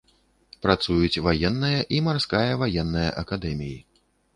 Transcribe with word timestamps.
Працуюць 0.65 1.21
ваенная 1.29 1.85
і 1.95 2.03
марская 2.11 2.45
ваенная 2.67 3.09
акадэміі. 3.25 3.77